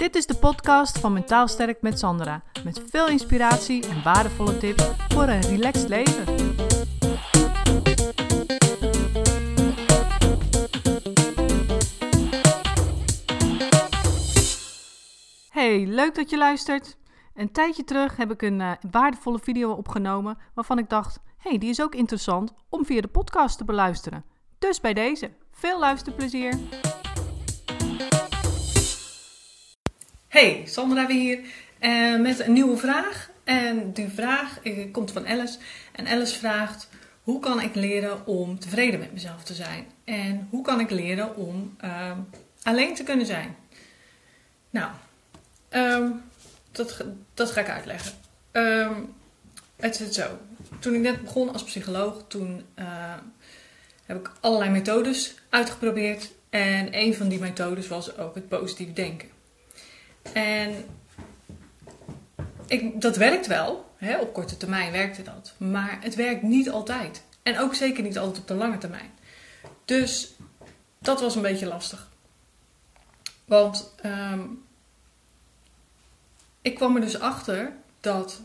Dit 0.00 0.14
is 0.14 0.26
de 0.26 0.34
podcast 0.34 0.98
van 0.98 1.12
Mentaal 1.12 1.48
Sterk 1.48 1.82
met 1.82 1.98
Sandra. 1.98 2.42
Met 2.64 2.82
veel 2.90 3.08
inspiratie 3.08 3.88
en 3.88 4.02
waardevolle 4.02 4.58
tips 4.58 4.84
voor 5.08 5.22
een 5.22 5.40
relaxed 5.40 5.88
leven. 5.88 6.24
Hey, 15.50 15.86
leuk 15.86 16.14
dat 16.14 16.30
je 16.30 16.36
luistert. 16.38 16.96
Een 17.34 17.52
tijdje 17.52 17.84
terug 17.84 18.16
heb 18.16 18.30
ik 18.30 18.42
een 18.42 18.60
uh, 18.60 18.72
waardevolle 18.90 19.38
video 19.38 19.72
opgenomen 19.72 20.38
waarvan 20.54 20.78
ik 20.78 20.88
dacht: 20.88 21.20
hey, 21.38 21.58
die 21.58 21.70
is 21.70 21.82
ook 21.82 21.94
interessant 21.94 22.52
om 22.68 22.84
via 22.84 23.00
de 23.00 23.08
podcast 23.08 23.58
te 23.58 23.64
beluisteren. 23.64 24.24
Dus 24.58 24.80
bij 24.80 24.94
deze, 24.94 25.30
veel 25.50 25.78
luisterplezier. 25.78 26.58
Hey, 30.30 30.62
Sandra 30.66 31.06
weer 31.06 31.16
hier 31.16 31.38
uh, 31.80 32.20
met 32.20 32.40
een 32.40 32.52
nieuwe 32.52 32.76
vraag. 32.76 33.30
En 33.44 33.92
die 33.92 34.08
vraag 34.08 34.58
uh, 34.62 34.92
komt 34.92 35.12
van 35.12 35.26
Alice. 35.26 35.58
En 35.92 36.06
Alice 36.06 36.38
vraagt: 36.38 36.88
hoe 37.22 37.40
kan 37.40 37.60
ik 37.60 37.74
leren 37.74 38.26
om 38.26 38.58
tevreden 38.58 39.00
met 39.00 39.12
mezelf 39.12 39.42
te 39.42 39.54
zijn? 39.54 39.86
En 40.04 40.46
hoe 40.50 40.62
kan 40.62 40.80
ik 40.80 40.90
leren 40.90 41.36
om 41.36 41.76
uh, 41.84 42.12
alleen 42.62 42.94
te 42.94 43.02
kunnen 43.02 43.26
zijn? 43.26 43.56
Nou, 44.70 44.90
um, 45.70 46.22
dat, 46.72 47.04
dat 47.34 47.50
ga 47.50 47.60
ik 47.60 47.68
uitleggen. 47.68 48.12
Um, 48.52 49.14
het 49.76 49.96
zit 49.96 50.14
zo. 50.14 50.38
Toen 50.78 50.94
ik 50.94 51.00
net 51.00 51.22
begon 51.22 51.52
als 51.52 51.64
psycholoog, 51.64 52.24
toen 52.28 52.64
heb 54.06 54.18
ik 54.18 54.32
allerlei 54.40 54.70
methodes 54.70 55.34
uitgeprobeerd. 55.48 56.30
En 56.50 56.88
een 56.98 57.14
van 57.14 57.28
die 57.28 57.38
methodes 57.38 57.88
was 57.88 58.18
ook 58.18 58.34
het 58.34 58.48
positief 58.48 58.92
denken. 58.92 59.38
En 60.32 60.84
ik, 62.66 63.00
dat 63.00 63.16
werkt 63.16 63.46
wel. 63.46 63.94
Hè? 63.96 64.18
Op 64.18 64.32
korte 64.32 64.56
termijn 64.56 64.92
werkte 64.92 65.22
dat. 65.22 65.54
Maar 65.56 65.98
het 66.00 66.14
werkt 66.14 66.42
niet 66.42 66.70
altijd. 66.70 67.22
En 67.42 67.58
ook 67.58 67.74
zeker 67.74 68.02
niet 68.02 68.18
altijd 68.18 68.38
op 68.38 68.48
de 68.48 68.54
lange 68.54 68.78
termijn. 68.78 69.10
Dus 69.84 70.34
dat 70.98 71.20
was 71.20 71.34
een 71.34 71.42
beetje 71.42 71.66
lastig. 71.66 72.08
Want 73.44 73.94
um, 74.04 74.62
ik 76.62 76.74
kwam 76.74 76.94
er 76.94 77.00
dus 77.00 77.20
achter 77.20 77.72
dat 78.00 78.40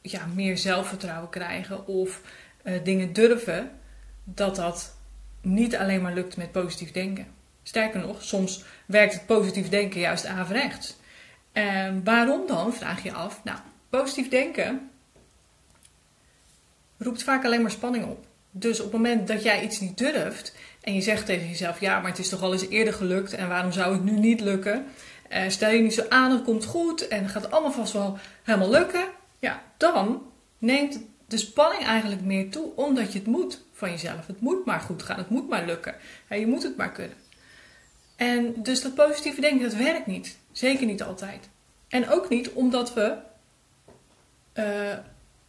ja, 0.00 0.26
meer 0.26 0.58
zelfvertrouwen 0.58 1.30
krijgen 1.30 1.86
of 1.86 2.20
uh, 2.62 2.84
dingen 2.84 3.12
durven, 3.12 3.70
dat 4.24 4.56
dat 4.56 4.96
niet 5.40 5.76
alleen 5.76 6.02
maar 6.02 6.14
lukt 6.14 6.36
met 6.36 6.52
positief 6.52 6.92
denken. 6.92 7.26
Sterker 7.62 8.00
nog, 8.00 8.22
soms 8.22 8.64
werkt 8.86 9.12
het 9.12 9.26
positief 9.26 9.68
denken 9.68 10.00
juist 10.00 10.26
averechts. 10.26 10.96
En 11.58 12.04
waarom 12.04 12.46
dan, 12.46 12.74
vraag 12.74 13.02
je 13.02 13.12
af. 13.12 13.40
Nou, 13.44 13.58
positief 13.88 14.28
denken 14.28 14.90
roept 16.98 17.22
vaak 17.22 17.44
alleen 17.44 17.62
maar 17.62 17.70
spanning 17.70 18.04
op. 18.04 18.26
Dus 18.50 18.78
op 18.78 18.84
het 18.84 18.92
moment 18.92 19.28
dat 19.28 19.42
jij 19.42 19.62
iets 19.62 19.80
niet 19.80 19.98
durft 19.98 20.54
en 20.80 20.94
je 20.94 21.00
zegt 21.00 21.26
tegen 21.26 21.48
jezelf: 21.48 21.80
ja, 21.80 22.00
maar 22.00 22.10
het 22.10 22.18
is 22.18 22.28
toch 22.28 22.42
al 22.42 22.52
eens 22.52 22.68
eerder 22.68 22.94
gelukt 22.94 23.32
en 23.32 23.48
waarom 23.48 23.72
zou 23.72 23.92
het 23.92 24.04
nu 24.04 24.18
niet 24.18 24.40
lukken? 24.40 24.86
Uh, 25.32 25.48
stel 25.48 25.70
je 25.70 25.80
niet 25.80 25.94
zo 25.94 26.04
aan, 26.08 26.30
het 26.30 26.42
komt 26.42 26.64
goed 26.64 27.08
en 27.08 27.22
het 27.22 27.30
gaat 27.30 27.50
allemaal 27.50 27.72
vast 27.72 27.92
wel 27.92 28.18
helemaal 28.42 28.70
lukken. 28.70 29.04
Ja, 29.38 29.62
dan 29.76 30.22
neemt 30.58 31.00
de 31.26 31.36
spanning 31.36 31.84
eigenlijk 31.84 32.22
meer 32.22 32.50
toe, 32.50 32.70
omdat 32.74 33.12
je 33.12 33.18
het 33.18 33.28
moet 33.28 33.60
van 33.72 33.90
jezelf. 33.90 34.26
Het 34.26 34.40
moet 34.40 34.64
maar 34.64 34.80
goed 34.80 35.02
gaan, 35.02 35.18
het 35.18 35.30
moet 35.30 35.48
maar 35.48 35.66
lukken. 35.66 35.94
Ja, 36.28 36.36
je 36.36 36.46
moet 36.46 36.62
het 36.62 36.76
maar 36.76 36.92
kunnen. 36.92 37.16
En 38.18 38.54
dus 38.56 38.82
dat 38.82 38.94
positieve 38.94 39.40
denken, 39.40 39.70
dat 39.70 39.78
werkt 39.78 40.06
niet. 40.06 40.38
Zeker 40.52 40.86
niet 40.86 41.02
altijd. 41.02 41.48
En 41.88 42.10
ook 42.10 42.28
niet 42.28 42.50
omdat 42.50 42.94
we 42.94 43.16
uh, 44.54 44.64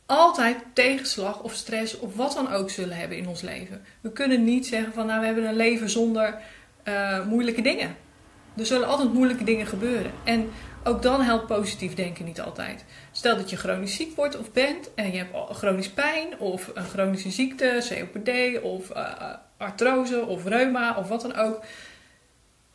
altijd 0.05 0.57
tegenslag 0.73 1.43
of 1.43 1.53
stress 1.53 1.99
of 1.99 2.15
wat 2.15 2.33
dan 2.33 2.51
ook 2.51 2.69
zullen 2.69 2.97
hebben 2.97 3.17
in 3.17 3.27
ons 3.27 3.41
leven. 3.41 3.81
We 4.01 4.11
kunnen 4.11 4.43
niet 4.43 4.67
zeggen 4.67 4.93
van 4.93 5.05
nou 5.05 5.19
we 5.19 5.25
hebben 5.25 5.43
een 5.43 5.55
leven 5.55 5.89
zonder 5.89 6.41
uh, 6.83 7.25
moeilijke 7.25 7.61
dingen. 7.61 7.95
Er 8.57 8.65
zullen 8.65 8.87
altijd 8.87 9.13
moeilijke 9.13 9.43
dingen 9.43 9.67
gebeuren. 9.67 10.11
En 10.23 10.49
ook 10.83 11.01
dan 11.01 11.21
helpt 11.21 11.47
positief 11.47 11.93
denken 11.93 12.25
niet 12.25 12.41
altijd. 12.41 12.85
Stel 13.11 13.35
dat 13.35 13.49
je 13.49 13.57
chronisch 13.57 13.95
ziek 13.95 14.15
wordt 14.15 14.37
of 14.37 14.51
bent 14.51 14.93
en 14.93 15.11
je 15.11 15.17
hebt 15.17 15.57
chronisch 15.57 15.89
pijn 15.89 16.39
of 16.39 16.71
een 16.73 16.85
chronische 16.85 17.31
ziekte, 17.31 17.85
COPD 17.89 18.61
of 18.61 18.89
uh, 18.89 19.33
artrose 19.57 20.25
of 20.25 20.45
reuma 20.45 20.97
of 20.97 21.07
wat 21.07 21.21
dan 21.21 21.35
ook. 21.35 21.63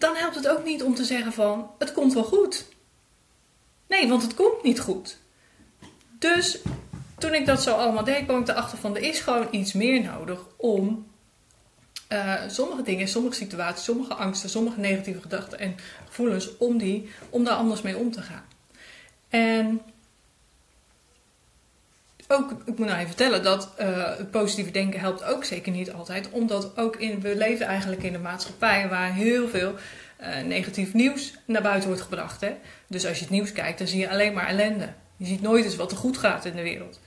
Dan 0.04 0.16
helpt 0.16 0.34
het 0.34 0.48
ook 0.48 0.65
niet 0.65 0.82
om 0.82 0.94
te 0.94 1.04
zeggen 1.04 1.32
van 1.32 1.70
het 1.78 1.92
komt 1.92 2.15
wel 2.15 2.25
goed. 2.25 2.65
Nee, 3.88 4.09
want 4.09 4.22
het 4.22 4.34
komt 4.34 4.62
niet 4.62 4.81
goed. 4.81 5.19
Dus 6.19 6.59
toen 7.19 7.34
ik 7.34 7.47
dat 7.47 7.62
zo 7.62 7.75
allemaal 7.75 8.04
deed, 8.04 8.25
kwam 8.25 8.41
ik 8.41 8.48
erachter 8.48 8.78
van 8.78 8.97
er 8.97 9.03
is 9.03 9.20
gewoon 9.20 9.48
iets 9.50 9.72
meer 9.72 10.03
nodig 10.03 10.41
om 10.56 11.06
uh, 12.09 12.34
sommige 12.48 12.82
dingen, 12.82 13.09
sommige 13.09 13.34
situaties, 13.34 13.84
sommige 13.84 14.15
angsten, 14.15 14.50
sommige 14.50 14.81
negatieve 14.81 15.20
gedachten 15.20 15.59
en 15.59 15.76
gevoelens, 16.06 16.56
om, 16.56 16.78
die, 16.78 17.10
om 17.31 17.44
daar 17.44 17.56
anders 17.56 17.82
mee 17.82 17.97
om 17.97 18.12
te 18.12 18.22
gaan. 18.22 18.44
En 19.28 19.81
ook, 22.28 22.50
ik 22.50 22.78
moet 22.78 22.86
nou 22.86 22.94
even 22.94 23.06
vertellen 23.06 23.42
dat 23.42 23.74
uh, 23.80 24.16
het 24.16 24.30
positieve 24.30 24.70
denken 24.70 25.00
helpt 25.00 25.24
ook 25.24 25.44
zeker 25.44 25.72
niet 25.72 25.92
altijd. 25.92 26.30
Omdat 26.30 26.76
ook 26.76 26.96
in, 26.96 27.20
we 27.20 27.36
leven 27.36 27.66
eigenlijk 27.66 28.02
in 28.02 28.14
een 28.14 28.22
maatschappij 28.22 28.88
waar 28.88 29.12
heel 29.12 29.48
veel 29.48 29.74
uh, 30.20 30.42
negatief 30.42 30.94
nieuws 30.94 31.34
naar 31.46 31.62
buiten 31.62 31.88
wordt 31.88 32.02
gebracht. 32.02 32.40
Hè? 32.40 32.54
Dus 32.88 33.06
als 33.06 33.16
je 33.16 33.24
het 33.24 33.32
nieuws 33.32 33.52
kijkt, 33.52 33.78
dan 33.78 33.86
zie 33.86 34.00
je 34.00 34.10
alleen 34.10 34.32
maar 34.32 34.46
ellende. 34.46 34.88
Je 35.16 35.26
ziet 35.26 35.42
nooit 35.42 35.64
eens 35.64 35.76
wat 35.76 35.90
er 35.90 35.96
goed 35.96 36.18
gaat 36.18 36.44
in 36.44 36.56
de 36.56 36.62
wereld. 36.62 37.00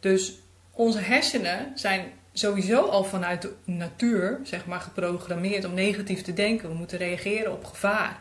Dus 0.00 0.32
onze 0.70 0.98
hersenen 0.98 1.72
zijn 1.74 2.04
sowieso 2.32 2.84
al 2.84 3.04
vanuit 3.04 3.42
de 3.42 3.52
natuur, 3.64 4.40
zeg 4.42 4.66
maar, 4.66 4.80
geprogrammeerd 4.80 5.64
om 5.64 5.74
negatief 5.74 6.22
te 6.22 6.32
denken. 6.32 6.68
We 6.68 6.74
moeten 6.74 6.98
reageren 6.98 7.52
op 7.52 7.64
gevaar. 7.64 8.18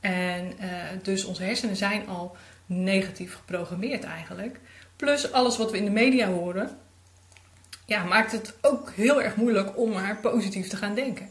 En 0.00 0.44
uh, 0.60 0.66
dus 1.02 1.24
onze 1.24 1.42
hersenen 1.42 1.76
zijn 1.76 2.08
al 2.08 2.36
negatief 2.66 3.34
geprogrammeerd 3.34 4.04
eigenlijk. 4.04 4.60
Plus 4.98 5.32
alles 5.32 5.56
wat 5.56 5.70
we 5.70 5.76
in 5.76 5.84
de 5.84 5.90
media 5.90 6.28
horen, 6.28 6.78
ja, 7.86 8.04
maakt 8.04 8.32
het 8.32 8.54
ook 8.62 8.92
heel 8.94 9.22
erg 9.22 9.36
moeilijk 9.36 9.78
om 9.78 9.90
maar 9.90 10.16
positief 10.16 10.68
te 10.68 10.76
gaan 10.76 10.94
denken. 10.94 11.28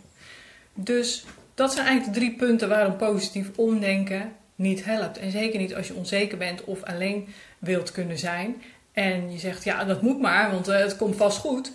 Dus 0.74 1.26
dat 1.54 1.74
zijn 1.74 1.86
eigenlijk 1.86 2.18
de 2.18 2.26
drie 2.26 2.38
punten 2.38 2.70
waarom 2.70 2.98
positief 2.98 3.50
omdenken 3.56 4.36
niet 4.56 4.86
helpt. 4.86 5.18
En 5.18 5.32
zeker 5.32 5.60
niet 5.60 5.76
als 5.76 5.88
je 5.88 5.94
onzeker 5.94 6.38
bent 6.38 6.64
of 6.64 6.84
alleen 6.84 7.28
wilt 7.60 7.92
kunnen 7.92 8.18
zijn. 8.18 8.62
En 8.92 9.32
je 9.32 9.40
zegt, 9.40 9.64
ja, 9.64 9.84
dat 9.84 10.02
moet 10.02 10.20
maar, 10.20 10.52
want 10.52 10.70
uh, 10.70 10.78
het 10.78 10.96
komt 10.96 11.16
vast 11.16 11.38
goed 11.38 11.72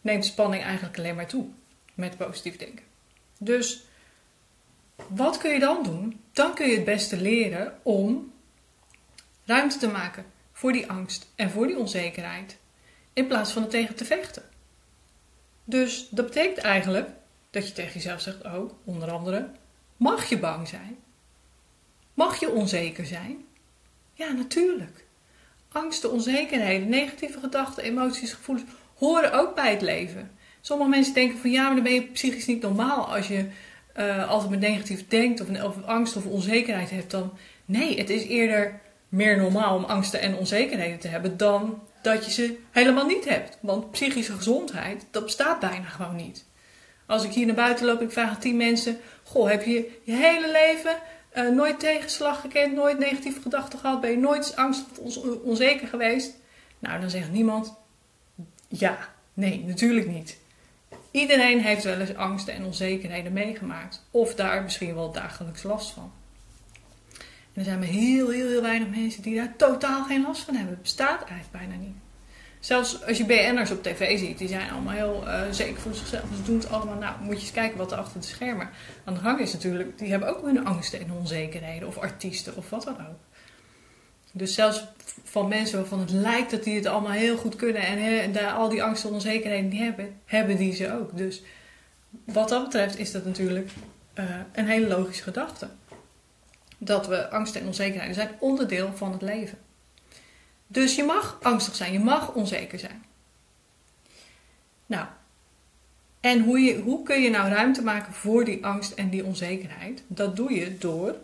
neemt 0.00 0.24
spanning 0.24 0.62
eigenlijk 0.62 0.98
alleen 0.98 1.14
maar 1.14 1.26
toe 1.26 1.46
met 1.94 2.16
positief 2.16 2.56
denken. 2.56 2.84
Dus 3.38 3.84
wat 5.08 5.38
kun 5.38 5.52
je 5.52 5.58
dan 5.58 5.82
doen? 5.82 6.20
Dan 6.32 6.54
kun 6.54 6.68
je 6.68 6.74
het 6.74 6.84
beste 6.84 7.20
leren 7.20 7.78
om 7.82 8.32
ruimte 9.44 9.78
te 9.78 9.88
maken 9.88 10.24
voor 10.62 10.72
die 10.72 10.90
angst 10.90 11.32
en 11.34 11.50
voor 11.50 11.66
die 11.66 11.78
onzekerheid, 11.78 12.56
in 13.12 13.26
plaats 13.26 13.52
van 13.52 13.62
er 13.62 13.68
tegen 13.68 13.94
te 13.94 14.04
vechten. 14.04 14.42
Dus 15.64 16.08
dat 16.10 16.26
betekent 16.26 16.58
eigenlijk 16.58 17.08
dat 17.50 17.68
je 17.68 17.72
tegen 17.72 17.92
jezelf 17.92 18.20
zegt: 18.20 18.44
Oh, 18.44 18.72
onder 18.84 19.10
andere, 19.10 19.48
mag 19.96 20.28
je 20.28 20.38
bang 20.38 20.68
zijn? 20.68 20.96
Mag 22.14 22.40
je 22.40 22.50
onzeker 22.50 23.06
zijn? 23.06 23.44
Ja, 24.14 24.32
natuurlijk. 24.32 25.04
Angsten, 25.72 26.10
onzekerheden, 26.10 26.88
negatieve 26.88 27.38
gedachten, 27.38 27.84
emoties, 27.84 28.32
gevoelens 28.32 28.70
horen 28.94 29.32
ook 29.32 29.54
bij 29.54 29.70
het 29.70 29.82
leven. 29.82 30.30
Sommige 30.60 30.90
mensen 30.90 31.14
denken 31.14 31.38
van 31.38 31.50
ja, 31.50 31.66
maar 31.66 31.74
dan 31.74 31.84
ben 31.84 31.94
je 31.94 32.02
psychisch 32.02 32.46
niet 32.46 32.62
normaal 32.62 33.14
als 33.14 33.28
je 33.28 33.48
uh, 33.96 34.28
altijd 34.28 34.50
met 34.50 34.60
negatief 34.60 35.08
denkt 35.08 35.40
of, 35.40 35.62
of 35.62 35.84
angst 35.84 36.16
of 36.16 36.26
onzekerheid 36.26 36.90
hebt. 36.90 37.10
Dan 37.10 37.32
nee, 37.64 37.98
het 37.98 38.10
is 38.10 38.22
eerder 38.24 38.80
meer 39.12 39.36
normaal 39.36 39.76
om 39.76 39.84
angsten 39.84 40.20
en 40.20 40.36
onzekerheden 40.36 40.98
te 40.98 41.08
hebben 41.08 41.36
dan 41.36 41.82
dat 42.02 42.24
je 42.24 42.30
ze 42.30 42.58
helemaal 42.70 43.06
niet 43.06 43.24
hebt. 43.24 43.58
Want 43.60 43.90
psychische 43.90 44.32
gezondheid, 44.32 45.06
dat 45.10 45.24
bestaat 45.24 45.60
bijna 45.60 45.84
gewoon 45.84 46.16
niet. 46.16 46.44
Als 47.06 47.24
ik 47.24 47.32
hier 47.32 47.46
naar 47.46 47.54
buiten 47.54 47.86
loop 47.86 48.00
ik 48.00 48.10
vraag 48.10 48.28
aan 48.28 48.38
tien 48.38 48.56
mensen: 48.56 48.98
Goh, 49.22 49.48
heb 49.48 49.64
je 49.64 50.00
je 50.02 50.12
hele 50.12 50.50
leven 50.50 50.96
uh, 51.34 51.54
nooit 51.56 51.80
tegenslag 51.80 52.40
gekend, 52.40 52.74
nooit 52.74 52.98
negatieve 52.98 53.40
gedachten 53.40 53.78
gehad? 53.78 54.00
Ben 54.00 54.10
je 54.10 54.18
nooit 54.18 54.56
angst 54.56 54.84
of 54.98 55.16
onzeker 55.42 55.88
geweest? 55.88 56.34
Nou, 56.78 57.00
dan 57.00 57.10
zegt 57.10 57.30
niemand: 57.30 57.74
ja, 58.68 58.98
nee, 59.34 59.64
natuurlijk 59.66 60.08
niet. 60.08 60.38
Iedereen 61.10 61.60
heeft 61.60 61.84
wel 61.84 62.00
eens 62.00 62.14
angsten 62.14 62.54
en 62.54 62.64
onzekerheden 62.64 63.32
meegemaakt. 63.32 64.04
Of 64.10 64.34
daar 64.34 64.62
misschien 64.62 64.94
wel 64.94 65.12
dagelijks 65.12 65.62
last 65.62 65.90
van. 65.90 66.12
Er 67.54 67.64
zijn 67.64 67.78
maar 67.78 67.88
heel, 67.88 68.30
heel, 68.30 68.48
heel 68.48 68.62
weinig 68.62 68.88
mensen 68.88 69.22
die 69.22 69.34
daar 69.34 69.56
totaal 69.56 70.04
geen 70.04 70.22
last 70.22 70.42
van 70.42 70.54
hebben. 70.54 70.72
Het 70.72 70.82
bestaat 70.82 71.24
eigenlijk 71.24 71.50
bijna 71.50 71.74
niet. 71.74 71.96
Zelfs 72.60 73.04
als 73.06 73.18
je 73.18 73.24
BN'ers 73.24 73.70
op 73.70 73.82
tv 73.82 74.18
ziet, 74.18 74.38
die 74.38 74.48
zijn 74.48 74.70
allemaal 74.70 74.94
heel 74.94 75.22
uh, 75.26 75.40
zeker 75.50 75.80
van 75.80 75.94
zichzelf. 75.94 76.24
Ze 76.36 76.42
doen 76.42 76.58
het 76.58 76.70
allemaal, 76.70 76.98
nou 76.98 77.14
moet 77.20 77.36
je 77.36 77.40
eens 77.40 77.52
kijken 77.52 77.78
wat 77.78 77.92
er 77.92 77.98
achter 77.98 78.20
de 78.20 78.26
schermen 78.26 78.70
aan 79.04 79.14
de 79.14 79.20
gang 79.20 79.40
is 79.40 79.52
natuurlijk. 79.52 79.98
Die 79.98 80.10
hebben 80.10 80.28
ook 80.28 80.44
hun 80.44 80.66
angsten 80.66 81.00
en 81.00 81.12
onzekerheden, 81.12 81.88
of 81.88 81.98
artiesten 81.98 82.56
of 82.56 82.70
wat 82.70 82.84
dan 82.84 82.94
ook. 82.94 83.18
Dus 84.32 84.54
zelfs 84.54 84.86
van 85.24 85.48
mensen 85.48 85.78
waarvan 85.78 86.00
het 86.00 86.10
lijkt 86.10 86.50
dat 86.50 86.64
die 86.64 86.74
het 86.74 86.86
allemaal 86.86 87.12
heel 87.12 87.36
goed 87.36 87.56
kunnen 87.56 87.82
en, 87.82 88.20
en 88.20 88.32
daar 88.32 88.52
al 88.52 88.68
die 88.68 88.82
angsten 88.82 89.08
en 89.08 89.14
onzekerheden 89.14 89.70
die 89.70 89.82
hebben, 89.82 90.20
hebben 90.24 90.56
die 90.56 90.74
ze 90.74 90.92
ook. 90.92 91.16
Dus 91.16 91.42
wat 92.24 92.48
dat 92.48 92.64
betreft 92.64 92.98
is 92.98 93.12
dat 93.12 93.24
natuurlijk 93.24 93.70
uh, 94.18 94.24
een 94.52 94.66
hele 94.66 94.88
logische 94.88 95.22
gedachte. 95.22 95.68
Dat 96.84 97.06
we 97.06 97.30
angsten 97.30 97.60
en 97.60 97.66
onzekerheden 97.66 98.14
zijn 98.14 98.30
onderdeel 98.38 98.92
van 98.94 99.12
het 99.12 99.22
leven. 99.22 99.58
Dus 100.66 100.96
je 100.96 101.04
mag 101.04 101.38
angstig 101.42 101.74
zijn, 101.74 101.92
je 101.92 101.98
mag 101.98 102.34
onzeker 102.34 102.78
zijn. 102.78 103.04
Nou, 104.86 105.06
en 106.20 106.42
hoe, 106.42 106.60
je, 106.60 106.80
hoe 106.80 107.02
kun 107.02 107.22
je 107.22 107.30
nou 107.30 107.48
ruimte 107.48 107.82
maken 107.82 108.12
voor 108.12 108.44
die 108.44 108.64
angst 108.64 108.92
en 108.92 109.10
die 109.10 109.24
onzekerheid? 109.24 110.02
Dat 110.06 110.36
doe 110.36 110.52
je 110.52 110.78
door 110.78 111.16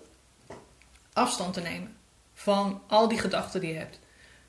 afstand 1.12 1.54
te 1.54 1.60
nemen 1.60 1.96
van 2.34 2.82
al 2.86 3.08
die 3.08 3.18
gedachten 3.18 3.60
die 3.60 3.72
je 3.72 3.78
hebt. 3.78 4.00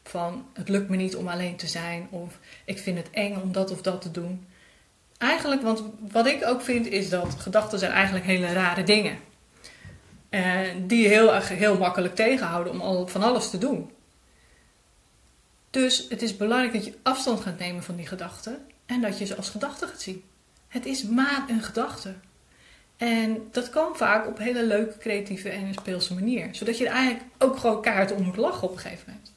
Van 0.04 0.46
het 0.54 0.70
lukt 0.70 0.90
me 0.90 0.96
niet 0.96 1.16
om 1.16 1.28
alleen 1.28 1.56
te 1.56 1.68
zijn, 1.68 2.08
of 2.10 2.40
ik 2.66 2.80
vind 2.80 2.98
het 2.98 3.10
eng 3.10 3.36
om 3.36 3.52
dat 3.52 3.72
of 3.72 3.82
dat 3.82 4.02
te 4.02 4.12
doen. 4.12 4.48
Eigenlijk, 5.18 5.62
want 5.62 5.84
wat 6.12 6.26
ik 6.26 6.46
ook 6.46 6.62
vind, 6.62 6.88
is 6.88 7.10
dat 7.10 7.36
gedachten 7.40 7.80
zijn 7.80 7.92
eigenlijk 7.92 8.26
hele 8.26 8.54
rare 8.54 8.84
dingen. 8.84 9.18
Uh, 10.30 10.60
die 10.78 11.02
je 11.02 11.08
heel, 11.08 11.34
heel 11.34 11.78
makkelijk 11.78 12.16
tegenhouden 12.16 12.74
om 12.74 12.82
al, 12.82 13.08
van 13.08 13.24
alles 13.24 13.50
te 13.50 13.58
doen. 13.58 13.92
Dus 15.70 16.06
het 16.10 16.22
is 16.22 16.38
belangrijk 16.38 16.74
dat 16.74 16.86
je 16.86 16.98
afstand 17.04 17.40
gaat 17.40 17.60
nemen 17.60 17.84
van 17.84 17.96
die 17.96 18.08
gedachten 18.08 18.66
en 18.86 19.02
dat 19.02 19.18
je 19.18 19.26
ze 19.26 19.36
als 19.36 19.50
gedachten 19.50 19.88
gaat 19.88 20.02
zien. 20.02 20.24
Het 20.68 20.86
is 20.86 21.04
maar 21.04 21.46
een 21.48 21.62
gedachte. 21.62 22.16
En 22.98 23.48
dat 23.52 23.70
kan 23.70 23.96
vaak 23.96 24.28
op 24.28 24.38
hele 24.38 24.66
leuke, 24.66 24.98
creatieve 24.98 25.50
en 25.50 25.74
speelse 25.74 26.14
manier. 26.14 26.56
Zodat 26.56 26.78
je 26.78 26.86
er 26.88 26.94
eigenlijk 26.94 27.26
ook 27.38 27.58
gewoon 27.58 27.82
kaart 27.82 28.12
om 28.12 28.24
moet 28.24 28.38
lachen 28.38 28.68
op 28.68 28.74
een 28.74 28.80
gegeven 28.80 29.04
moment. 29.08 29.34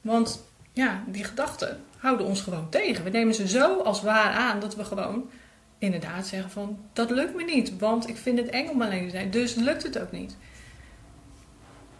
Want 0.00 0.44
ja, 0.72 1.04
die 1.06 1.24
gedachten 1.24 1.84
houden 1.96 2.26
ons 2.26 2.40
gewoon 2.40 2.68
tegen. 2.70 3.04
We 3.04 3.10
nemen 3.10 3.34
ze 3.34 3.48
zo 3.48 3.80
als 3.80 4.02
waar 4.02 4.32
aan 4.32 4.60
dat 4.60 4.74
we 4.74 4.84
gewoon 4.84 5.30
inderdaad 5.78 6.26
zeggen 6.26 6.50
van... 6.50 6.78
dat 6.92 7.10
lukt 7.10 7.34
me 7.34 7.44
niet, 7.44 7.78
want 7.78 8.08
ik 8.08 8.16
vind 8.16 8.38
het 8.38 8.48
eng 8.48 8.68
om 8.68 8.82
alleen 8.82 9.04
te 9.04 9.10
zijn. 9.10 9.30
Dus 9.30 9.54
lukt 9.54 9.82
het 9.82 9.98
ook 9.98 10.12
niet. 10.12 10.36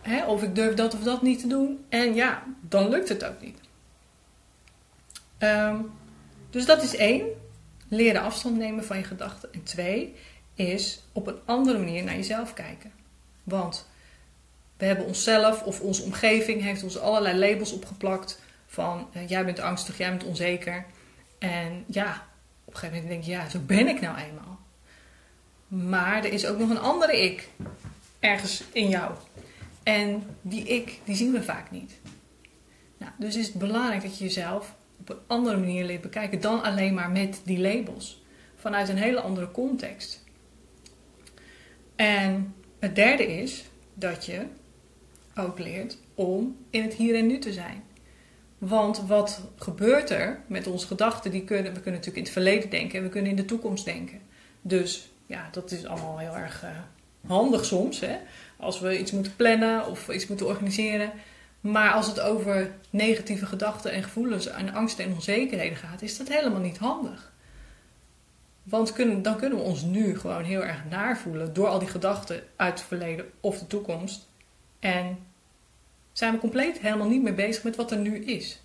Hè? 0.03 0.27
Of 0.27 0.43
ik 0.43 0.55
durf 0.55 0.75
dat 0.75 0.95
of 0.95 1.03
dat 1.03 1.23
niet 1.23 1.41
te 1.41 1.47
doen. 1.47 1.85
En 1.89 2.15
ja, 2.15 2.43
dan 2.61 2.89
lukt 2.89 3.09
het 3.09 3.25
ook 3.25 3.41
niet. 3.41 3.59
Um, 5.39 5.91
dus 6.51 6.67
dat 6.67 6.83
is 6.83 6.97
één. 6.97 7.27
Leren 7.89 8.23
afstand 8.23 8.57
nemen 8.57 8.85
van 8.85 8.97
je 8.97 9.05
gedachten. 9.05 9.53
En 9.53 9.63
twee 9.63 10.15
is 10.55 11.03
op 11.13 11.27
een 11.27 11.39
andere 11.45 11.79
manier 11.79 12.05
naar 12.05 12.17
jezelf 12.17 12.55
kijken. 12.55 12.93
Want 13.45 13.89
we 14.77 14.85
hebben 14.85 15.07
onszelf 15.07 15.63
of 15.63 15.81
onze 15.81 16.03
omgeving 16.03 16.63
heeft 16.63 16.83
ons 16.83 16.99
allerlei 16.99 17.39
labels 17.39 17.73
opgeplakt. 17.73 18.41
Van 18.67 19.09
uh, 19.17 19.29
jij 19.29 19.45
bent 19.45 19.61
angstig, 19.61 19.99
jij 19.99 20.11
bent 20.11 20.25
onzeker. 20.25 20.85
En 21.39 21.85
ja, 21.87 22.27
op 22.69 22.75
een 22.75 22.81
gegeven 22.81 23.03
moment 23.03 23.09
denk 23.09 23.25
je, 23.25 23.43
ja, 23.43 23.49
zo 23.49 23.59
ben 23.67 23.89
ik 23.89 24.01
nou 24.01 24.19
eenmaal. 24.19 24.59
Maar 25.69 26.25
er 26.25 26.33
is 26.33 26.47
ook 26.47 26.59
nog 26.59 26.71
een 26.71 26.81
andere 26.81 27.23
ik 27.23 27.49
ergens 28.19 28.65
in 28.73 28.89
jou. 28.89 29.15
En 29.83 30.23
die 30.43 30.65
ik, 30.65 31.01
die 31.05 31.17
zien 31.17 31.33
we 31.33 31.43
vaak 31.43 31.71
niet. 31.71 31.93
Nou, 32.99 33.13
dus 33.17 33.37
is 33.37 33.47
het 33.47 33.55
belangrijk 33.55 34.03
dat 34.03 34.19
je 34.19 34.25
jezelf 34.25 34.75
op 35.01 35.09
een 35.09 35.19
andere 35.27 35.57
manier 35.57 35.85
leert 35.85 36.01
bekijken 36.01 36.41
dan 36.41 36.63
alleen 36.63 36.95
maar 36.95 37.11
met 37.11 37.41
die 37.45 37.59
labels. 37.59 38.23
Vanuit 38.57 38.89
een 38.89 38.97
hele 38.97 39.21
andere 39.21 39.51
context. 39.51 40.25
En 41.97 42.55
het 42.79 42.95
derde 42.95 43.27
is 43.27 43.65
dat 43.95 44.27
je 44.27 44.47
ook 45.35 45.59
leert 45.59 45.99
om 46.15 46.57
in 46.71 46.83
het 46.83 46.95
hier 46.95 47.15
en 47.15 47.27
nu 47.27 47.39
te 47.39 47.53
zijn. 47.53 47.83
Want 48.59 49.03
wat 49.07 49.41
gebeurt 49.57 50.11
er 50.11 50.41
met 50.47 50.67
onze 50.67 50.87
gedachten? 50.87 51.31
Die 51.31 51.45
kunnen, 51.45 51.75
we 51.75 51.81
kunnen 51.81 52.01
natuurlijk 52.01 52.17
in 52.17 52.23
het 52.23 52.33
verleden 52.33 52.71
denken 52.71 52.99
en 52.99 53.05
we 53.05 53.11
kunnen 53.11 53.31
in 53.31 53.37
de 53.37 53.45
toekomst 53.45 53.85
denken. 53.85 54.21
Dus 54.63 55.11
ja, 55.27 55.49
dat 55.53 55.71
is 55.71 55.87
allemaal 55.87 56.19
heel 56.19 56.37
erg 56.37 56.65
uh, 56.65 56.71
handig 57.27 57.65
soms. 57.65 58.01
Hè? 58.01 58.17
Als 58.57 58.81
we 58.81 58.99
iets 58.99 59.13
moeten 59.13 59.37
plannen 59.37 59.87
of 59.87 60.09
iets 60.09 60.27
moeten 60.27 60.47
organiseren. 60.47 61.13
Maar 61.61 61.93
als 61.93 62.07
het 62.07 62.21
over 62.21 62.71
negatieve 62.91 63.47
gedachten 63.47 63.93
en 63.93 64.03
gevoelens 64.03 64.47
en 64.47 64.75
angsten 64.75 65.05
en 65.05 65.13
onzekerheden 65.13 65.77
gaat, 65.77 66.03
is 66.03 66.17
dat 66.17 66.29
helemaal 66.29 66.61
niet 66.61 66.79
handig. 66.79 67.33
Want 68.63 68.93
kunnen, 68.93 69.23
dan 69.23 69.37
kunnen 69.37 69.59
we 69.59 69.65
ons 69.65 69.83
nu 69.83 70.19
gewoon 70.19 70.45
heel 70.45 70.65
erg 70.65 70.85
naarvoelen 70.91 71.55
door 71.55 71.69
al 71.69 71.79
die 71.79 71.89
gedachten 71.89 72.43
uit 72.57 72.79
het 72.79 72.89
verleden 72.89 73.27
of 73.41 73.59
de 73.59 73.67
toekomst. 73.67 74.29
En 74.79 75.19
zijn 76.19 76.33
we 76.33 76.39
compleet 76.39 76.79
helemaal 76.79 77.09
niet 77.09 77.23
meer 77.23 77.35
bezig 77.35 77.63
met 77.63 77.77
wat 77.77 77.91
er 77.91 77.99
nu 77.99 78.25
is. 78.25 78.61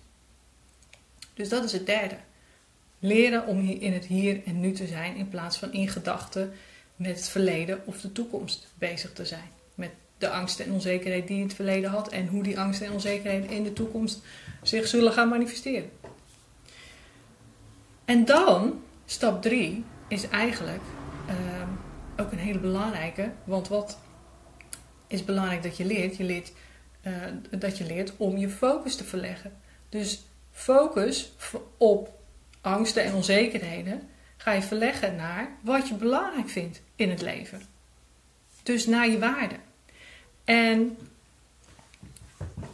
Dus 1.34 1.48
dat 1.48 1.64
is 1.64 1.72
het 1.72 1.86
derde. 1.86 2.16
Leren 2.98 3.46
om 3.46 3.68
in 3.68 3.92
het 3.92 4.04
hier 4.04 4.40
en 4.44 4.60
nu 4.60 4.72
te 4.72 4.86
zijn 4.86 5.16
in 5.16 5.28
plaats 5.28 5.58
van 5.58 5.72
in 5.72 5.88
gedachten 5.88 6.52
met 6.96 7.16
het 7.16 7.28
verleden 7.28 7.82
of 7.84 8.00
de 8.00 8.12
toekomst 8.12 8.66
bezig 8.78 9.12
te 9.12 9.24
zijn. 9.24 9.48
Met 9.74 9.90
de 10.18 10.28
angsten 10.28 10.64
en 10.64 10.72
onzekerheid 10.72 11.26
die 11.26 11.42
het 11.42 11.54
verleden 11.54 11.90
had 11.90 12.08
en 12.08 12.26
hoe 12.26 12.42
die 12.42 12.58
angsten 12.58 12.86
en 12.86 12.92
onzekerheden 12.92 13.50
in 13.50 13.64
de 13.64 13.72
toekomst 13.72 14.22
zich 14.62 14.86
zullen 14.86 15.12
gaan 15.12 15.28
manifesteren. 15.28 15.90
En 18.04 18.24
dan, 18.24 18.82
stap 19.06 19.42
3, 19.42 19.84
is 20.08 20.28
eigenlijk 20.28 20.82
uh, 21.28 21.34
ook 22.16 22.32
een 22.32 22.38
hele 22.38 22.58
belangrijke. 22.58 23.30
Want 23.44 23.68
wat 23.68 23.98
is 25.06 25.24
belangrijk 25.24 25.62
dat 25.62 25.76
je 25.76 25.84
leert? 25.84 26.16
Je 26.16 26.24
leert 26.24 26.52
uh, 27.06 27.12
dat 27.58 27.78
je 27.78 27.86
leert 27.86 28.12
om 28.16 28.36
je 28.36 28.48
focus 28.48 28.96
te 28.96 29.04
verleggen. 29.04 29.52
Dus 29.88 30.24
focus 30.50 31.32
op 31.76 32.22
angsten 32.60 33.04
en 33.04 33.14
onzekerheden 33.14 34.08
ga 34.36 34.52
je 34.52 34.62
verleggen 34.62 35.16
naar 35.16 35.48
wat 35.60 35.88
je 35.88 35.94
belangrijk 35.94 36.48
vindt 36.48 36.82
in 36.96 37.10
het 37.10 37.22
leven. 37.22 37.62
Dus 38.62 38.86
naar 38.86 39.08
je 39.08 39.18
waarden. 39.18 39.58
En 40.44 40.96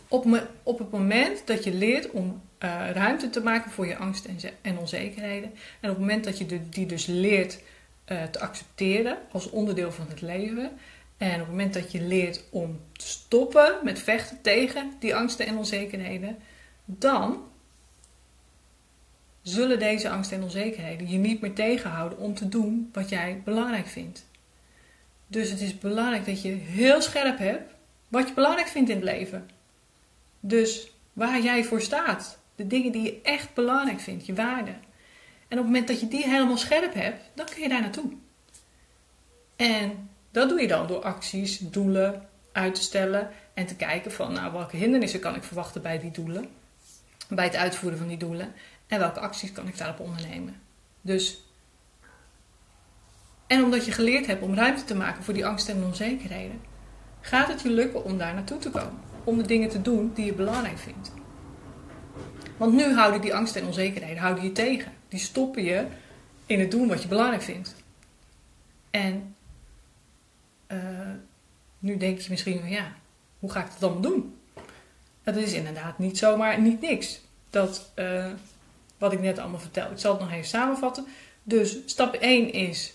op, 0.08 0.24
me, 0.24 0.46
op 0.62 0.78
het 0.78 0.90
moment 0.90 1.46
dat 1.46 1.64
je 1.64 1.74
leert 1.74 2.10
om 2.10 2.42
uh, 2.64 2.90
ruimte 2.90 3.30
te 3.30 3.40
maken 3.40 3.70
voor 3.70 3.86
je 3.86 3.96
angst 3.96 4.24
en, 4.24 4.36
en, 4.62 4.78
onzekerheden, 4.78 5.50
en 5.80 5.90
op 5.90 5.96
het 5.96 5.98
moment 5.98 6.24
dat 6.24 6.38
je 6.38 6.68
die 6.68 6.86
dus 6.86 7.06
leert 7.06 7.58
uh, 8.06 8.22
te 8.22 8.40
accepteren 8.40 9.18
als 9.32 9.50
onderdeel 9.50 9.92
van 9.92 10.06
het 10.08 10.20
leven, 10.20 10.70
en 11.20 11.32
op 11.32 11.38
het 11.38 11.48
moment 11.48 11.74
dat 11.74 11.92
je 11.92 12.02
leert 12.02 12.44
om 12.50 12.80
te 12.92 13.06
stoppen 13.06 13.78
met 13.82 13.98
vechten 13.98 14.40
tegen 14.40 14.92
die 14.98 15.14
angsten 15.14 15.46
en 15.46 15.56
onzekerheden, 15.56 16.38
dan 16.84 17.42
zullen 19.42 19.78
deze 19.78 20.10
angsten 20.10 20.36
en 20.36 20.42
onzekerheden 20.42 21.08
je 21.08 21.18
niet 21.18 21.40
meer 21.40 21.52
tegenhouden 21.52 22.18
om 22.18 22.34
te 22.34 22.48
doen 22.48 22.90
wat 22.92 23.08
jij 23.08 23.42
belangrijk 23.44 23.86
vindt. 23.86 24.26
Dus 25.26 25.50
het 25.50 25.60
is 25.60 25.78
belangrijk 25.78 26.26
dat 26.26 26.42
je 26.42 26.48
heel 26.48 27.02
scherp 27.02 27.38
hebt 27.38 27.72
wat 28.08 28.28
je 28.28 28.34
belangrijk 28.34 28.68
vindt 28.68 28.90
in 28.90 28.96
het 28.96 29.04
leven. 29.04 29.50
Dus 30.40 30.92
waar 31.12 31.40
jij 31.40 31.64
voor 31.64 31.80
staat, 31.80 32.38
de 32.54 32.66
dingen 32.66 32.92
die 32.92 33.02
je 33.02 33.20
echt 33.22 33.54
belangrijk 33.54 34.00
vindt, 34.00 34.26
je 34.26 34.34
waarden. 34.34 34.74
En 35.48 35.58
op 35.58 35.64
het 35.64 35.64
moment 35.64 35.88
dat 35.88 36.00
je 36.00 36.08
die 36.08 36.28
helemaal 36.28 36.58
scherp 36.58 36.94
hebt, 36.94 37.30
dan 37.34 37.46
kun 37.46 37.62
je 37.62 37.68
daar 37.68 37.80
naartoe. 37.80 38.12
En 39.56 40.09
dat 40.30 40.48
doe 40.48 40.60
je 40.60 40.68
dan 40.68 40.86
door 40.86 41.02
acties, 41.02 41.58
doelen 41.58 42.28
uit 42.52 42.74
te 42.74 42.82
stellen 42.82 43.30
en 43.54 43.66
te 43.66 43.76
kijken 43.76 44.12
van 44.12 44.32
nou, 44.32 44.52
welke 44.52 44.76
hindernissen 44.76 45.20
kan 45.20 45.34
ik 45.34 45.42
verwachten 45.42 45.82
bij 45.82 45.98
die 45.98 46.10
doelen, 46.10 46.48
bij 47.28 47.44
het 47.44 47.56
uitvoeren 47.56 47.98
van 47.98 48.08
die 48.08 48.16
doelen 48.16 48.52
en 48.86 48.98
welke 48.98 49.20
acties 49.20 49.52
kan 49.52 49.68
ik 49.68 49.78
daarop 49.78 50.00
ondernemen. 50.00 50.60
Dus 51.00 51.42
en 53.46 53.64
omdat 53.64 53.84
je 53.84 53.92
geleerd 53.92 54.26
hebt 54.26 54.42
om 54.42 54.54
ruimte 54.54 54.84
te 54.84 54.94
maken 54.94 55.24
voor 55.24 55.34
die 55.34 55.46
angsten 55.46 55.76
en 55.76 55.84
onzekerheden, 55.84 56.60
gaat 57.20 57.48
het 57.48 57.60
je 57.60 57.70
lukken 57.70 58.04
om 58.04 58.18
daar 58.18 58.34
naartoe 58.34 58.58
te 58.58 58.70
komen. 58.70 58.98
Om 59.24 59.36
de 59.36 59.46
dingen 59.46 59.68
te 59.68 59.82
doen 59.82 60.12
die 60.14 60.24
je 60.24 60.32
belangrijk 60.32 60.78
vindt. 60.78 61.12
Want 62.56 62.74
nu 62.74 62.94
houden 62.94 63.20
die 63.20 63.34
angsten 63.34 63.60
en 63.60 63.66
onzekerheden 63.66 64.22
houden 64.22 64.44
je 64.44 64.52
tegen. 64.52 64.92
Die 65.08 65.20
stoppen 65.20 65.62
je 65.62 65.86
in 66.46 66.60
het 66.60 66.70
doen 66.70 66.88
wat 66.88 67.02
je 67.02 67.08
belangrijk 67.08 67.42
vindt. 67.42 67.74
En 68.90 69.34
uh, 70.72 70.78
nu 71.78 71.96
denk 71.96 72.18
je 72.18 72.30
misschien 72.30 72.68
ja, 72.68 72.92
hoe 73.38 73.50
ga 73.50 73.60
ik 73.60 73.70
dat 73.70 73.80
dan 73.80 74.02
doen? 74.02 74.38
Dat 75.22 75.36
is 75.36 75.52
inderdaad 75.52 75.98
niet 75.98 76.18
zomaar 76.18 76.60
niet 76.60 76.80
niks. 76.80 77.20
Dat 77.50 77.92
uh, 77.96 78.26
wat 78.98 79.12
ik 79.12 79.20
net 79.20 79.38
allemaal 79.38 79.60
vertel. 79.60 79.90
Ik 79.90 79.98
zal 79.98 80.12
het 80.12 80.20
nog 80.20 80.32
even 80.32 80.48
samenvatten. 80.48 81.06
Dus 81.42 81.78
stap 81.86 82.14
1 82.14 82.52
is 82.52 82.92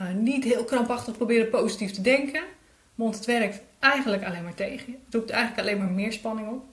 uh, 0.00 0.12
niet 0.12 0.44
heel 0.44 0.64
krampachtig 0.64 1.16
proberen 1.16 1.50
positief 1.50 1.90
te 1.90 2.00
denken. 2.00 2.42
Want 2.94 3.14
het 3.14 3.24
werkt 3.24 3.60
eigenlijk 3.78 4.24
alleen 4.24 4.42
maar 4.42 4.54
tegen 4.54 4.92
je. 4.92 4.98
Het 5.04 5.14
roept 5.14 5.30
eigenlijk 5.30 5.68
alleen 5.68 5.78
maar 5.78 5.90
meer 5.90 6.12
spanning 6.12 6.48
op. 6.48 6.64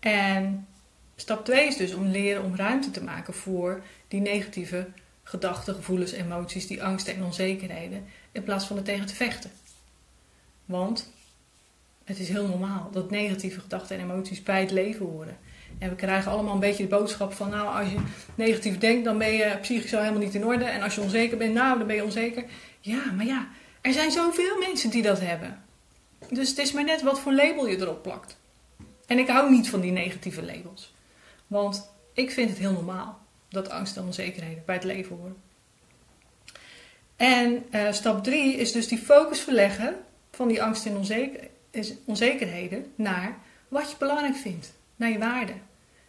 En 0.00 0.66
Stap 1.16 1.44
2 1.44 1.66
is 1.66 1.76
dus 1.76 1.94
om 1.94 2.06
leren 2.06 2.44
om 2.44 2.56
ruimte 2.56 2.90
te 2.90 3.02
maken 3.02 3.34
voor 3.34 3.82
die 4.08 4.20
negatieve 4.20 4.88
gedachten, 5.22 5.74
gevoelens, 5.74 6.12
emoties, 6.12 6.66
die 6.66 6.82
angsten 6.82 7.14
en 7.14 7.22
onzekerheden, 7.22 8.04
in 8.36 8.42
plaats 8.42 8.66
van 8.66 8.76
er 8.76 8.82
tegen 8.82 9.06
te 9.06 9.14
vechten. 9.14 9.50
Want 10.64 11.12
het 12.04 12.18
is 12.18 12.28
heel 12.28 12.46
normaal 12.46 12.88
dat 12.92 13.10
negatieve 13.10 13.60
gedachten 13.60 13.98
en 13.98 14.02
emoties 14.02 14.42
bij 14.42 14.60
het 14.60 14.70
leven 14.70 15.06
horen. 15.06 15.38
En 15.78 15.88
we 15.88 15.94
krijgen 15.94 16.30
allemaal 16.30 16.54
een 16.54 16.60
beetje 16.60 16.82
de 16.82 16.96
boodschap 16.96 17.32
van, 17.32 17.50
nou, 17.50 17.80
als 17.80 17.92
je 17.92 17.98
negatief 18.34 18.78
denkt, 18.78 19.04
dan 19.04 19.18
ben 19.18 19.32
je 19.32 19.58
psychisch 19.60 19.94
al 19.94 20.00
helemaal 20.00 20.22
niet 20.22 20.34
in 20.34 20.46
orde. 20.46 20.64
En 20.64 20.82
als 20.82 20.94
je 20.94 21.00
onzeker 21.00 21.36
bent, 21.36 21.54
nou, 21.54 21.78
dan 21.78 21.86
ben 21.86 21.96
je 21.96 22.04
onzeker. 22.04 22.44
Ja, 22.80 23.12
maar 23.12 23.26
ja, 23.26 23.48
er 23.80 23.92
zijn 23.92 24.10
zoveel 24.10 24.58
mensen 24.58 24.90
die 24.90 25.02
dat 25.02 25.20
hebben. 25.20 25.62
Dus 26.30 26.48
het 26.48 26.58
is 26.58 26.72
maar 26.72 26.84
net 26.84 27.02
wat 27.02 27.20
voor 27.20 27.32
label 27.32 27.66
je 27.66 27.76
erop 27.76 28.02
plakt. 28.02 28.36
En 29.06 29.18
ik 29.18 29.28
hou 29.28 29.50
niet 29.50 29.70
van 29.70 29.80
die 29.80 29.92
negatieve 29.92 30.44
labels. 30.44 30.94
Want 31.46 31.90
ik 32.12 32.30
vind 32.30 32.50
het 32.50 32.58
heel 32.58 32.72
normaal 32.72 33.18
dat 33.48 33.70
angst 33.70 33.96
en 33.96 34.04
onzekerheden 34.04 34.62
bij 34.66 34.74
het 34.74 34.84
leven 34.84 35.16
horen. 35.16 35.36
En 37.16 37.66
uh, 37.70 37.92
stap 37.92 38.24
3 38.24 38.56
is 38.56 38.72
dus 38.72 38.88
die 38.88 38.98
focus 38.98 39.40
verleggen 39.40 39.96
van 40.30 40.48
die 40.48 40.62
angst 40.62 40.86
en 40.86 40.96
onzeker, 40.96 41.48
onzekerheden 42.04 42.92
naar 42.94 43.36
wat 43.68 43.90
je 43.90 43.96
belangrijk 43.98 44.36
vindt, 44.36 44.72
naar 44.96 45.10
je 45.10 45.18
waarden, 45.18 45.62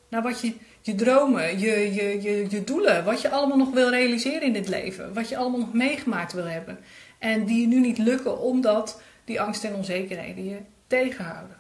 naar 0.10 0.22
wat 0.22 0.42
je, 0.42 0.54
je 0.82 0.96
dromen, 0.96 1.60
je, 1.60 1.94
je, 1.94 2.22
je, 2.22 2.50
je 2.50 2.64
doelen, 2.64 3.04
wat 3.04 3.22
je 3.22 3.30
allemaal 3.30 3.58
nog 3.58 3.74
wil 3.74 3.90
realiseren 3.90 4.42
in 4.42 4.54
dit 4.54 4.68
leven, 4.68 5.14
wat 5.14 5.30
je 5.30 5.38
allemaal 5.38 5.60
nog 5.60 5.74
meegemaakt 5.74 6.34
wil 6.34 6.46
hebben. 6.46 6.80
En 7.20 7.46
die 7.46 7.62
je 7.62 7.68
nu 7.68 7.80
niet 7.80 7.98
lukken 7.98 8.40
omdat 8.40 9.02
die 9.26 9.42
angst 9.42 9.64
en 9.64 9.76
onzekerheden 9.76 10.44
je 10.44 10.60
tegenhouden. 10.88 11.58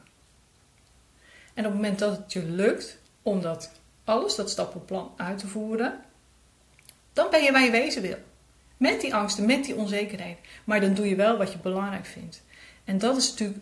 En 1.53 1.65
op 1.65 1.71
het 1.71 1.81
moment 1.81 1.99
dat 1.99 2.17
het 2.17 2.33
je 2.33 2.43
lukt 2.43 2.97
om 3.21 3.41
dat 3.41 3.71
alles, 4.03 4.35
dat 4.35 4.49
stappenplan 4.49 5.13
uit 5.17 5.37
te 5.37 5.47
voeren, 5.47 5.99
dan 7.13 7.27
ben 7.29 7.43
je 7.43 7.51
waar 7.51 7.63
je 7.63 7.71
wezen 7.71 8.01
wil. 8.01 8.17
Met 8.77 9.01
die 9.01 9.15
angsten, 9.15 9.45
met 9.45 9.65
die 9.65 9.75
onzekerheden. 9.75 10.37
Maar 10.63 10.81
dan 10.81 10.93
doe 10.93 11.09
je 11.09 11.15
wel 11.15 11.37
wat 11.37 11.51
je 11.51 11.57
belangrijk 11.57 12.05
vindt. 12.05 12.43
En 12.83 12.97
dat 12.97 13.17
is 13.17 13.29
natuurlijk 13.29 13.59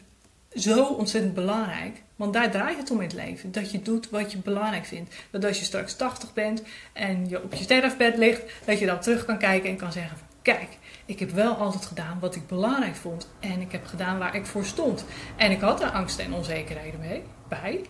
zo 0.56 0.86
ontzettend 0.86 1.34
belangrijk. 1.34 2.04
Want 2.16 2.34
daar 2.34 2.52
draait 2.52 2.78
het 2.78 2.92
om 2.92 2.98
in 2.98 3.08
het 3.08 3.16
leven. 3.16 3.52
Dat 3.52 3.72
je 3.72 3.82
doet 3.82 4.10
wat 4.10 4.32
je 4.32 4.38
belangrijk 4.38 4.86
vindt. 4.86 5.16
Dat 5.32 5.46
als 5.46 5.60
je 5.60 5.66
straks 5.66 5.96
80 5.96 6.34
bent 6.34 6.64
en 6.94 7.30
je 7.30 7.44
op 7.44 7.54
je 7.54 7.64
sterfbed 7.64 8.18
ligt, 8.18 8.42
dat 8.66 8.80
je 8.80 8.86
dan 8.86 9.00
terug 9.00 9.26
kan 9.26 9.38
kijken 9.38 9.70
en 9.70 9.78
kan 9.78 9.92
zeggen: 9.92 10.18
van, 10.18 10.28
Kijk, 10.42 10.78
ik 11.06 11.20
heb 11.20 11.32
wel 11.32 11.54
altijd 11.54 11.86
gedaan 11.86 12.20
wat 12.20 12.36
ik 12.36 12.48
belangrijk 12.48 12.96
vond. 12.96 13.30
En 13.40 13.62
ik 13.62 13.72
heb 13.72 13.86
gedaan 13.86 14.18
waar 14.18 14.36
ik 14.36 14.46
voor 14.46 14.66
stond. 14.66 15.06
En 15.36 15.52
ik 15.52 15.60
had 15.60 15.82
er 15.82 15.90
angsten 15.90 16.26
en 16.26 16.34
onzekerheden 16.34 17.00
mee, 17.00 17.24
bij. 17.48 17.82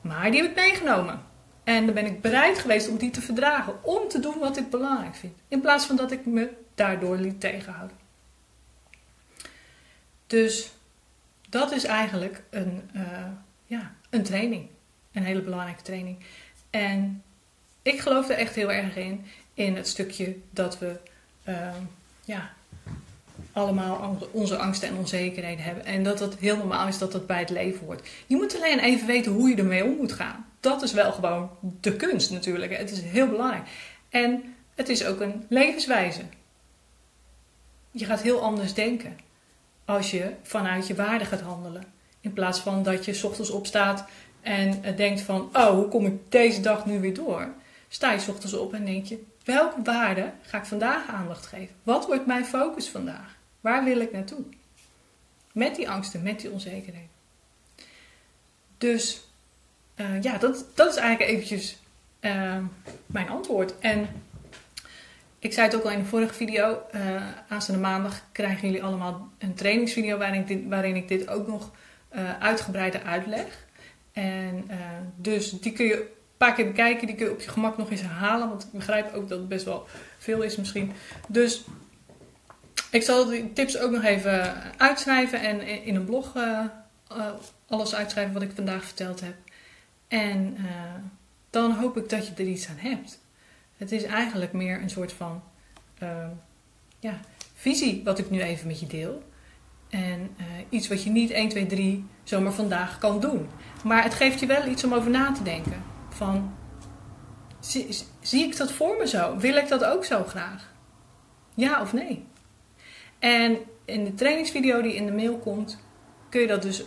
Maar 0.00 0.30
die 0.30 0.42
heb 0.42 0.50
ik 0.50 0.56
meegenomen. 0.56 1.20
En 1.68 1.84
dan 1.84 1.94
ben 1.94 2.06
ik 2.06 2.20
bereid 2.20 2.58
geweest 2.58 2.88
om 2.88 2.96
die 2.96 3.10
te 3.10 3.20
verdragen. 3.20 3.84
Om 3.84 4.08
te 4.08 4.20
doen 4.20 4.38
wat 4.38 4.56
ik 4.56 4.70
belangrijk 4.70 5.14
vind. 5.14 5.32
In 5.48 5.60
plaats 5.60 5.86
van 5.86 5.96
dat 5.96 6.10
ik 6.10 6.26
me 6.26 6.50
daardoor 6.74 7.16
liet 7.16 7.40
tegenhouden. 7.40 7.96
Dus 10.26 10.70
dat 11.48 11.72
is 11.72 11.84
eigenlijk 11.84 12.42
een, 12.50 12.90
uh, 12.96 13.02
ja, 13.66 13.92
een 14.10 14.22
training. 14.22 14.66
Een 15.12 15.22
hele 15.22 15.40
belangrijke 15.40 15.82
training. 15.82 16.18
En 16.70 17.22
ik 17.82 18.00
geloof 18.00 18.28
er 18.28 18.36
echt 18.36 18.54
heel 18.54 18.72
erg 18.72 18.96
in. 18.96 19.24
In 19.54 19.76
het 19.76 19.88
stukje 19.88 20.36
dat 20.50 20.78
we 20.78 20.96
uh, 21.48 21.74
ja, 22.24 22.50
allemaal 23.52 24.28
onze 24.30 24.56
angsten 24.56 24.88
en 24.88 24.96
onzekerheden 24.96 25.64
hebben. 25.64 25.84
En 25.84 26.02
dat 26.02 26.20
het 26.20 26.36
heel 26.38 26.56
normaal 26.56 26.88
is 26.88 26.98
dat 26.98 27.12
dat 27.12 27.26
bij 27.26 27.38
het 27.38 27.50
leven 27.50 27.86
hoort. 27.86 28.08
Je 28.26 28.36
moet 28.36 28.56
alleen 28.56 28.78
even 28.78 29.06
weten 29.06 29.32
hoe 29.32 29.48
je 29.48 29.56
ermee 29.56 29.84
om 29.84 29.96
moet 29.96 30.12
gaan. 30.12 30.46
Dat 30.68 30.82
is 30.82 30.92
wel 30.92 31.12
gewoon 31.12 31.50
de 31.80 31.96
kunst 31.96 32.30
natuurlijk. 32.30 32.76
Het 32.76 32.90
is 32.90 33.00
heel 33.00 33.28
belangrijk. 33.28 33.68
En 34.08 34.54
het 34.74 34.88
is 34.88 35.04
ook 35.04 35.20
een 35.20 35.46
levenswijze. 35.48 36.22
Je 37.90 38.04
gaat 38.04 38.22
heel 38.22 38.40
anders 38.40 38.74
denken 38.74 39.18
als 39.84 40.10
je 40.10 40.34
vanuit 40.42 40.86
je 40.86 40.94
waarde 40.94 41.24
gaat 41.24 41.40
handelen. 41.40 41.84
In 42.20 42.32
plaats 42.32 42.60
van 42.60 42.82
dat 42.82 43.04
je 43.04 43.20
ochtends 43.24 43.50
opstaat 43.50 44.04
en 44.40 44.96
denkt 44.96 45.20
van... 45.20 45.48
oh, 45.52 45.70
hoe 45.70 45.88
kom 45.88 46.06
ik 46.06 46.30
deze 46.30 46.60
dag 46.60 46.86
nu 46.86 47.00
weer 47.00 47.14
door? 47.14 47.48
Sta 47.88 48.12
je 48.12 48.28
ochtends 48.28 48.54
op 48.54 48.74
en 48.74 48.84
denk 48.84 49.06
je... 49.06 49.24
welke 49.44 49.82
waarde 49.82 50.32
ga 50.42 50.58
ik 50.58 50.64
vandaag 50.64 51.08
aandacht 51.08 51.46
geven? 51.46 51.74
Wat 51.82 52.06
wordt 52.06 52.26
mijn 52.26 52.44
focus 52.44 52.88
vandaag? 52.88 53.36
Waar 53.60 53.84
wil 53.84 54.00
ik 54.00 54.12
naartoe? 54.12 54.44
Met 55.52 55.76
die 55.76 55.90
angsten, 55.90 56.22
met 56.22 56.40
die 56.40 56.50
onzekerheden. 56.50 57.10
Dus 58.78 59.27
uh, 60.00 60.22
ja, 60.22 60.38
dat, 60.38 60.64
dat 60.74 60.90
is 60.90 60.96
eigenlijk 60.96 61.30
eventjes 61.30 61.76
uh, 62.20 62.56
mijn 63.06 63.28
antwoord. 63.28 63.78
En 63.78 64.08
ik 65.38 65.52
zei 65.52 65.66
het 65.66 65.76
ook 65.76 65.84
al 65.84 65.90
in 65.90 65.98
de 65.98 66.04
vorige 66.04 66.34
video. 66.34 66.82
Uh, 66.94 67.00
aanstaande 67.48 67.80
maandag 67.80 68.22
krijgen 68.32 68.68
jullie 68.68 68.84
allemaal 68.84 69.28
een 69.38 69.54
trainingsvideo 69.54 70.18
waarin 70.18 70.40
ik 70.40 70.46
dit, 70.46 70.60
waarin 70.68 70.96
ik 70.96 71.08
dit 71.08 71.28
ook 71.28 71.46
nog 71.46 71.70
uitgebreider 72.38 73.02
uitleg. 73.02 73.66
En 74.12 74.70
dus 75.16 75.50
die 75.50 75.72
kun 75.72 75.86
je 75.86 75.94
een 75.94 76.06
paar 76.36 76.54
keer 76.54 76.66
bekijken. 76.66 77.06
Die 77.06 77.16
kun 77.16 77.26
je 77.26 77.32
op 77.32 77.40
je 77.40 77.48
gemak 77.48 77.76
nog 77.76 77.90
eens 77.90 78.00
herhalen. 78.00 78.48
Want 78.48 78.62
ik 78.62 78.72
begrijp 78.72 79.14
ook 79.14 79.28
dat 79.28 79.38
het 79.38 79.48
best 79.48 79.64
wel 79.64 79.86
veel 80.18 80.42
is 80.42 80.56
misschien. 80.56 80.92
Dus 81.28 81.64
ik 82.90 83.02
zal 83.02 83.26
die 83.26 83.52
tips 83.52 83.78
ook 83.78 83.90
nog 83.90 84.04
even 84.04 84.54
uitschrijven 84.76 85.40
en 85.40 85.60
in 85.84 85.94
een 85.94 86.04
blog 86.04 86.32
alles 87.66 87.94
uitschrijven 87.94 88.32
wat 88.32 88.42
ik 88.42 88.50
vandaag 88.54 88.84
verteld 88.84 89.20
heb. 89.20 89.34
En 90.08 90.56
uh, 90.58 90.64
dan 91.50 91.72
hoop 91.72 91.96
ik 91.96 92.08
dat 92.08 92.26
je 92.26 92.34
er 92.34 92.48
iets 92.48 92.68
aan 92.68 92.76
hebt. 92.78 93.20
Het 93.76 93.92
is 93.92 94.02
eigenlijk 94.02 94.52
meer 94.52 94.82
een 94.82 94.90
soort 94.90 95.12
van 95.12 95.42
ja, 96.98 97.20
visie 97.54 98.04
wat 98.04 98.18
ik 98.18 98.30
nu 98.30 98.40
even 98.40 98.66
met 98.66 98.80
je 98.80 98.86
deel. 98.86 99.22
En 99.88 100.30
iets 100.68 100.88
wat 100.88 101.02
je 101.02 101.10
niet 101.10 101.30
1, 101.30 101.48
2, 101.48 101.66
3 101.66 102.04
zomaar 102.22 102.52
vandaag 102.52 102.98
kan 102.98 103.20
doen. 103.20 103.48
Maar 103.84 104.02
het 104.02 104.14
geeft 104.14 104.40
je 104.40 104.46
wel 104.46 104.66
iets 104.66 104.84
om 104.84 104.94
over 104.94 105.10
na 105.10 105.32
te 105.32 105.42
denken. 105.42 105.82
Van, 106.08 106.54
zie, 107.60 107.96
zie 108.20 108.44
ik 108.44 108.56
dat 108.56 108.72
voor 108.72 108.96
me 108.98 109.06
zo? 109.06 109.36
Wil 109.36 109.56
ik 109.56 109.68
dat 109.68 109.84
ook 109.84 110.04
zo 110.04 110.24
graag? 110.24 110.72
Ja 111.54 111.80
of 111.80 111.92
nee? 111.92 112.24
En 113.18 113.58
in 113.84 114.04
de 114.04 114.14
trainingsvideo 114.14 114.82
die 114.82 114.94
in 114.94 115.06
de 115.06 115.12
mail 115.12 115.38
komt, 115.38 115.78
kun 116.28 116.40
je 116.40 116.46
dat 116.46 116.62
dus 116.62 116.82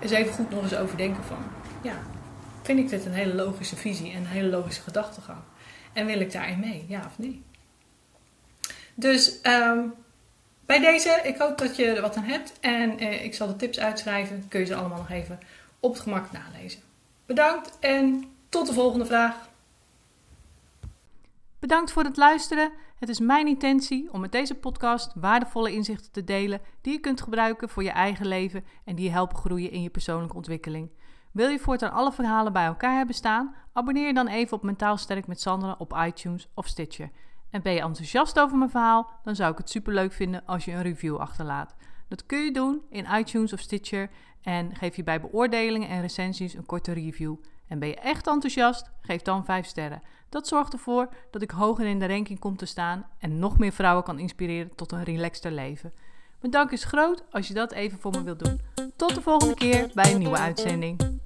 eens 0.00 0.10
even 0.10 0.32
goed 0.32 0.50
nog 0.50 0.62
eens 0.62 0.76
overdenken 0.76 1.24
van, 1.24 1.38
ja, 1.82 1.98
vind 2.76 2.92
ik 2.92 2.98
dit 2.98 3.06
een 3.06 3.12
hele 3.12 3.34
logische 3.34 3.76
visie 3.76 4.12
en 4.12 4.16
een 4.16 4.26
hele 4.26 4.48
logische 4.48 4.82
gedachtegang? 4.82 5.38
En 5.92 6.06
wil 6.06 6.20
ik 6.20 6.32
daarin 6.32 6.60
mee, 6.60 6.84
ja 6.88 7.02
of 7.06 7.18
nee? 7.18 7.42
Dus 8.94 9.38
um, 9.42 9.94
bij 10.66 10.78
deze, 10.78 11.20
ik 11.24 11.36
hoop 11.36 11.58
dat 11.58 11.76
je 11.76 11.84
er 11.84 12.00
wat 12.00 12.16
aan 12.16 12.24
hebt 12.24 12.52
en 12.60 12.98
eh, 12.98 13.24
ik 13.24 13.34
zal 13.34 13.46
de 13.46 13.56
tips 13.56 13.78
uitschrijven. 13.78 14.48
Kun 14.48 14.60
je 14.60 14.66
ze 14.66 14.74
allemaal 14.74 14.98
nog 14.98 15.10
even 15.10 15.38
op 15.80 15.92
het 15.92 16.02
gemak 16.02 16.32
nalezen. 16.32 16.80
Bedankt 17.26 17.78
en 17.78 18.24
tot 18.48 18.66
de 18.66 18.72
volgende 18.72 19.06
vraag. 19.06 19.48
Bedankt 21.58 21.92
voor 21.92 22.04
het 22.04 22.16
luisteren. 22.16 22.72
Het 22.98 23.08
is 23.08 23.20
mijn 23.20 23.46
intentie 23.46 24.12
om 24.12 24.20
met 24.20 24.32
deze 24.32 24.54
podcast 24.54 25.12
waardevolle 25.14 25.72
inzichten 25.72 26.12
te 26.12 26.24
delen 26.24 26.60
die 26.80 26.92
je 26.92 27.00
kunt 27.00 27.20
gebruiken 27.20 27.68
voor 27.68 27.82
je 27.82 27.90
eigen 27.90 28.26
leven 28.26 28.64
en 28.84 28.94
die 28.94 29.04
je 29.04 29.10
helpen 29.10 29.36
groeien 29.36 29.70
in 29.70 29.82
je 29.82 29.90
persoonlijke 29.90 30.36
ontwikkeling. 30.36 30.90
Wil 31.32 31.48
je 31.48 31.58
voortaan 31.58 31.92
alle 31.92 32.12
verhalen 32.12 32.52
bij 32.52 32.64
elkaar 32.64 32.96
hebben 32.96 33.14
staan? 33.14 33.54
Abonneer 33.72 34.06
je 34.06 34.14
dan 34.14 34.28
even 34.28 34.56
op 34.56 34.62
Mentaal 34.62 34.96
Sterk 34.96 35.26
met 35.26 35.40
Sandra 35.40 35.74
op 35.78 35.96
iTunes 36.06 36.48
of 36.54 36.66
Stitcher. 36.66 37.10
En 37.50 37.62
ben 37.62 37.72
je 37.72 37.80
enthousiast 37.80 38.40
over 38.40 38.58
mijn 38.58 38.70
verhaal? 38.70 39.10
Dan 39.22 39.36
zou 39.36 39.52
ik 39.52 39.58
het 39.58 39.70
superleuk 39.70 40.12
vinden 40.12 40.42
als 40.46 40.64
je 40.64 40.72
een 40.72 40.82
review 40.82 41.16
achterlaat. 41.16 41.74
Dat 42.08 42.26
kun 42.26 42.38
je 42.38 42.52
doen 42.52 42.82
in 42.88 43.06
iTunes 43.18 43.52
of 43.52 43.60
Stitcher 43.60 44.10
en 44.42 44.74
geef 44.76 44.96
je 44.96 45.02
bij 45.02 45.20
beoordelingen 45.20 45.88
en 45.88 46.00
recensies 46.00 46.54
een 46.54 46.66
korte 46.66 46.92
review. 46.92 47.34
En 47.66 47.78
ben 47.78 47.88
je 47.88 47.96
echt 47.96 48.26
enthousiast? 48.26 48.90
Geef 49.00 49.22
dan 49.22 49.44
5 49.44 49.66
sterren. 49.66 50.02
Dat 50.28 50.48
zorgt 50.48 50.72
ervoor 50.72 51.08
dat 51.30 51.42
ik 51.42 51.50
hoger 51.50 51.86
in 51.86 51.98
de 51.98 52.06
ranking 52.06 52.38
kom 52.38 52.56
te 52.56 52.66
staan 52.66 53.06
en 53.18 53.38
nog 53.38 53.58
meer 53.58 53.72
vrouwen 53.72 54.04
kan 54.04 54.18
inspireren 54.18 54.74
tot 54.74 54.92
een 54.92 55.04
relaxter 55.04 55.52
leven. 55.52 55.92
Mijn 56.40 56.52
dank 56.52 56.70
is 56.70 56.84
groot 56.84 57.24
als 57.30 57.48
je 57.48 57.54
dat 57.54 57.72
even 57.72 57.98
voor 57.98 58.12
me 58.12 58.22
wilt 58.22 58.44
doen. 58.44 58.60
Tot 58.96 59.14
de 59.14 59.20
volgende 59.20 59.54
keer 59.54 59.90
bij 59.94 60.12
een 60.12 60.18
nieuwe 60.18 60.38
uitzending. 60.38 61.19